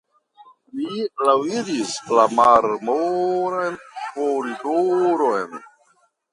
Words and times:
Ni 0.79 1.03
laŭiris 1.27 1.91
la 2.21 2.25
marmoran 2.39 3.79
koridoron. 4.17 5.65